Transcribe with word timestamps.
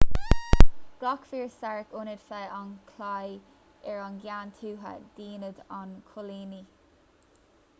ghlac 1.01 1.25
fir 1.33 1.41
stark 1.55 1.91
ionaid 1.97 2.23
feadh 2.29 2.55
an 2.59 2.71
chlaí 2.93 3.35
ar 3.91 4.01
an 4.05 4.17
gceann 4.23 4.55
thuaidh 4.61 5.05
d'ionad 5.19 5.61
an 5.81 5.93
choilínigh 6.15 6.69